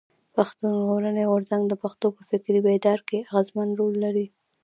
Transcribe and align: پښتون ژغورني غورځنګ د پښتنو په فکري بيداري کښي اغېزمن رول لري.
پښتون 0.35 0.71
ژغورني 0.81 1.23
غورځنګ 1.31 1.63
د 1.67 1.73
پښتنو 1.83 2.09
په 2.17 2.21
فکري 2.29 2.59
بيداري 2.65 3.03
کښي 3.07 3.19
اغېزمن 3.29 3.69
رول 3.79 3.93
لري. 4.05 4.25